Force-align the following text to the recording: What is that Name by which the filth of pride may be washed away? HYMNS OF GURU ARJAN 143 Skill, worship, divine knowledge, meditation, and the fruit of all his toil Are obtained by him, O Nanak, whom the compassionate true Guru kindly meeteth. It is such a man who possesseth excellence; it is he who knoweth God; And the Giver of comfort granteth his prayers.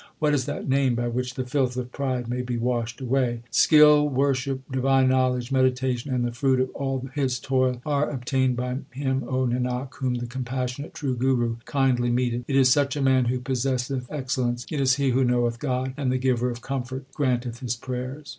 What 0.17 0.33
is 0.33 0.45
that 0.45 0.67
Name 0.67 0.95
by 0.95 1.07
which 1.09 1.35
the 1.35 1.45
filth 1.45 1.77
of 1.77 1.91
pride 1.91 2.27
may 2.27 2.41
be 2.41 2.57
washed 2.57 2.99
away? 3.01 3.41
HYMNS 3.53 3.65
OF 3.65 3.69
GURU 3.69 3.81
ARJAN 3.81 4.03
143 4.05 4.09
Skill, 4.09 4.09
worship, 4.09 4.71
divine 4.71 5.07
knowledge, 5.09 5.51
meditation, 5.51 6.11
and 6.11 6.25
the 6.25 6.31
fruit 6.31 6.59
of 6.59 6.71
all 6.71 7.07
his 7.13 7.39
toil 7.39 7.79
Are 7.85 8.09
obtained 8.09 8.55
by 8.55 8.79
him, 8.93 9.23
O 9.27 9.45
Nanak, 9.45 9.93
whom 9.93 10.15
the 10.15 10.25
compassionate 10.25 10.95
true 10.95 11.15
Guru 11.15 11.57
kindly 11.65 12.09
meeteth. 12.09 12.45
It 12.47 12.55
is 12.55 12.73
such 12.73 12.95
a 12.95 13.01
man 13.03 13.25
who 13.25 13.39
possesseth 13.41 14.11
excellence; 14.11 14.65
it 14.71 14.81
is 14.81 14.95
he 14.95 15.11
who 15.11 15.23
knoweth 15.23 15.59
God; 15.59 15.93
And 15.95 16.11
the 16.11 16.17
Giver 16.17 16.49
of 16.49 16.61
comfort 16.61 17.05
granteth 17.13 17.59
his 17.59 17.75
prayers. 17.75 18.29